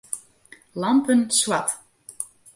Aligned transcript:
Lampen 0.81 1.29
swart. 1.29 1.71